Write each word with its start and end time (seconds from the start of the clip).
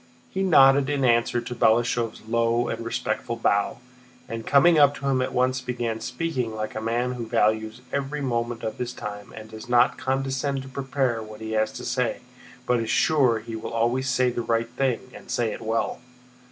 He 0.31 0.41
nodded 0.41 0.89
in 0.89 1.05
answer 1.05 1.41
to 1.41 1.53
Balashëv's 1.53 2.23
low 2.27 2.69
and 2.69 2.83
respectful 2.83 3.35
bow, 3.35 3.77
and 4.27 4.47
coming 4.47 4.79
up 4.79 4.95
to 4.95 5.07
him 5.07 5.21
at 5.21 5.31
once 5.31 5.61
began 5.61 5.99
speaking 6.01 6.55
like 6.55 6.73
a 6.73 6.81
man 6.81 7.11
who 7.11 7.27
values 7.27 7.81
every 7.93 8.19
moment 8.19 8.63
of 8.63 8.79
his 8.79 8.93
time 8.93 9.31
and 9.35 9.51
does 9.51 9.69
not 9.69 9.99
condescend 9.99 10.63
to 10.63 10.69
prepare 10.69 11.21
what 11.21 11.39
he 11.39 11.51
has 11.51 11.71
to 11.73 11.85
say 11.85 12.21
but 12.65 12.79
is 12.79 12.89
sure 12.89 13.37
he 13.41 13.55
will 13.55 13.73
always 13.73 14.09
say 14.09 14.31
the 14.31 14.41
right 14.41 14.69
thing 14.69 15.11
and 15.13 15.29
say 15.29 15.51
it 15.53 15.61
well. 15.61 15.99